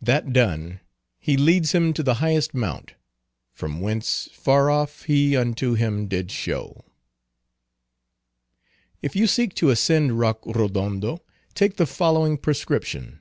—"That 0.00 0.32
done, 0.32 0.80
he 1.18 1.36
leads 1.36 1.72
him 1.72 1.92
to 1.92 2.02
the 2.02 2.14
highest 2.24 2.54
mount, 2.54 2.94
From 3.52 3.82
whence, 3.82 4.30
far 4.32 4.70
off 4.70 5.02
he 5.02 5.36
unto 5.36 5.74
him 5.74 6.08
did 6.08 6.30
show:"— 6.30 6.82
If 9.02 9.14
you 9.14 9.26
seek 9.26 9.52
to 9.56 9.68
ascend 9.68 10.18
Rock 10.18 10.40
Rodondo, 10.46 11.20
take 11.54 11.76
the 11.76 11.84
following 11.84 12.38
prescription. 12.38 13.20